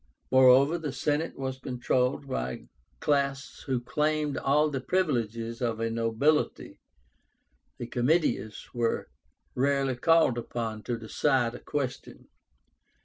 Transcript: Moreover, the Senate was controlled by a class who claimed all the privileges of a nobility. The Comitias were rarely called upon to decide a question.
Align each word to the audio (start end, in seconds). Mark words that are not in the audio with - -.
Moreover, 0.31 0.79
the 0.79 0.91
Senate 0.91 1.37
was 1.37 1.59
controlled 1.59 2.27
by 2.27 2.51
a 2.53 2.65
class 2.99 3.61
who 3.67 3.79
claimed 3.79 4.35
all 4.35 4.67
the 4.71 4.81
privileges 4.81 5.61
of 5.61 5.79
a 5.79 5.91
nobility. 5.91 6.79
The 7.77 7.85
Comitias 7.85 8.73
were 8.73 9.09
rarely 9.53 9.95
called 9.95 10.39
upon 10.39 10.81
to 10.85 10.97
decide 10.97 11.53
a 11.53 11.59
question. 11.59 12.29